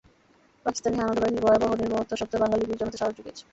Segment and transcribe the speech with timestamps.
[0.65, 3.43] পাকিস্তানি হানাদার বাহিনীর ভয়াবহ নির্মমতা সত্ত্বেও বাঙালি বীর জনতা সাহস জুগিয়েছে।